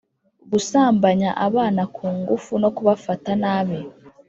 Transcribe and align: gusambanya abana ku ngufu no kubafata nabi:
gusambanya 0.51 1.29
abana 1.47 1.81
ku 1.95 2.05
ngufu 2.17 2.53
no 2.61 2.69
kubafata 2.75 3.31
nabi: 3.41 3.79